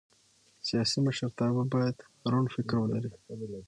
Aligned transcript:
سیاسي 0.67 0.97
مشرتابه 1.07 1.63
باید 1.73 1.97
روڼ 2.31 2.45
فکر 2.55 2.75
ولري 2.79 3.11